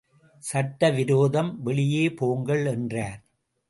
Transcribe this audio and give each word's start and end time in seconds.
சட்ட 0.43 0.89
விரோதம், 0.89 1.61
வெளியே 1.61 2.09
போங்கள் 2.13 2.65
என்றார். 2.65 3.19